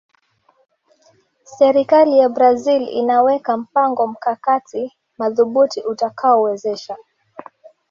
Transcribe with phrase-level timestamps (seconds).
[1.43, 6.97] serikali ya brazil inaweka mpango mkakati madhubuti utakaowezesha